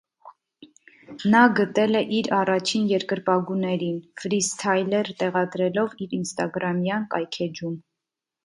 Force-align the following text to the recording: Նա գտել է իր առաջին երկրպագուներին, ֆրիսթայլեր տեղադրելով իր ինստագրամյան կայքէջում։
Նա 1.33 1.41
գտել 1.59 1.99
է 1.99 2.01
իր 2.19 2.29
առաջին 2.37 2.87
երկրպագուներին, 2.93 4.01
ֆրիսթայլեր 4.23 5.13
տեղադրելով 5.23 5.95
իր 6.07 6.19
ինստագրամյան 6.21 7.07
կայքէջում։ 7.15 7.79